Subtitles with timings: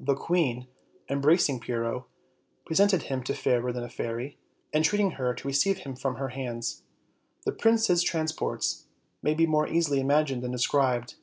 [0.00, 0.66] The queen,
[1.10, 2.06] embracing Pyrrho,
[2.64, 4.38] presented him to Fairer than a Fairy,
[4.72, 6.84] entreating her to receive him from her hands.
[7.44, 8.86] The prince's transports
[9.20, 11.16] may be more easily imagined than described.